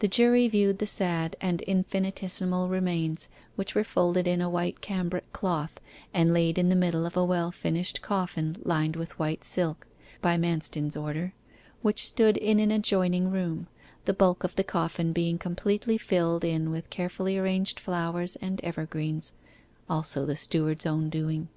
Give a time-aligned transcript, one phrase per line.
[0.00, 5.32] The jury viewed the sad and infinitesimal remains, which were folded in a white cambric
[5.32, 5.80] cloth,
[6.12, 9.86] and laid in the middle of a well finished coffin lined with white silk
[10.20, 11.32] (by Manston's order),
[11.80, 13.68] which stood in an adjoining room,
[14.04, 19.32] the bulk of the coffin being completely filled in with carefully arranged flowers and evergreens
[19.88, 21.48] also the steward's own doing.